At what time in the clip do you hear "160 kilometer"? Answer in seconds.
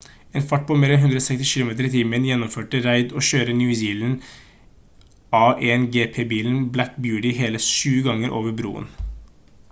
1.07-1.87